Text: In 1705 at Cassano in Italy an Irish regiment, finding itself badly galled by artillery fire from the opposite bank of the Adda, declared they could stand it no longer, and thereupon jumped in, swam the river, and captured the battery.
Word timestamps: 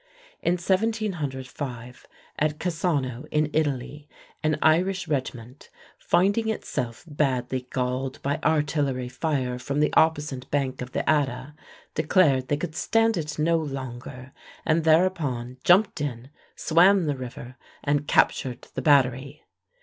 In 0.41 0.53
1705 0.53 2.07
at 2.39 2.57
Cassano 2.57 3.25
in 3.29 3.51
Italy 3.53 4.07
an 4.41 4.57
Irish 4.59 5.07
regiment, 5.07 5.69
finding 5.99 6.49
itself 6.49 7.03
badly 7.07 7.67
galled 7.71 8.19
by 8.23 8.39
artillery 8.43 9.07
fire 9.09 9.59
from 9.59 9.79
the 9.79 9.93
opposite 9.93 10.49
bank 10.49 10.81
of 10.81 10.93
the 10.93 11.07
Adda, 11.07 11.53
declared 11.93 12.47
they 12.47 12.57
could 12.57 12.75
stand 12.75 13.15
it 13.15 13.37
no 13.37 13.57
longer, 13.57 14.31
and 14.65 14.85
thereupon 14.85 15.57
jumped 15.63 16.01
in, 16.01 16.31
swam 16.55 17.05
the 17.05 17.15
river, 17.15 17.55
and 17.83 18.07
captured 18.07 18.69
the 18.73 18.81
battery. 18.81 19.45